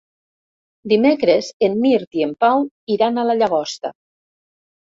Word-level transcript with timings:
Dimecres 0.93 1.51
en 1.69 1.77
Mirt 1.83 2.19
i 2.21 2.25
en 2.29 2.33
Pau 2.45 2.65
iran 2.97 3.21
a 3.25 3.29
la 3.29 3.37
Llagosta. 3.43 3.93